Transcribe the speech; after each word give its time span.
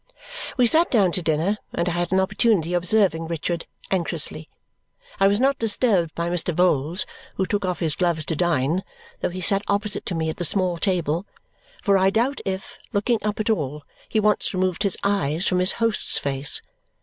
We 0.57 0.65
sat 0.65 0.89
down 0.89 1.11
to 1.11 1.21
dinner, 1.21 1.59
and 1.75 1.87
I 1.87 1.91
had 1.91 2.11
an 2.11 2.19
opportunity 2.19 2.73
of 2.73 2.81
observing 2.81 3.27
Richard, 3.27 3.67
anxiously. 3.91 4.49
I 5.19 5.27
was 5.27 5.39
not 5.39 5.59
disturbed 5.59 6.15
by 6.15 6.27
Mr. 6.27 6.55
Vholes 6.55 7.05
(who 7.35 7.45
took 7.45 7.65
off 7.65 7.81
his 7.81 7.95
gloves 7.95 8.25
to 8.25 8.35
dine), 8.35 8.83
though 9.19 9.29
he 9.29 9.41
sat 9.41 9.61
opposite 9.67 10.07
to 10.07 10.15
me 10.15 10.27
at 10.31 10.37
the 10.37 10.43
small 10.43 10.79
table, 10.79 11.27
for 11.83 11.99
I 11.99 12.09
doubt 12.09 12.41
if, 12.45 12.79
looking 12.91 13.19
up 13.21 13.39
at 13.39 13.51
all, 13.51 13.83
he 14.09 14.19
once 14.19 14.55
removed 14.55 14.81
his 14.81 14.97
eyes 15.03 15.45
from 15.45 15.59
his 15.59 15.73
host's 15.73 16.17
face. 16.17 16.63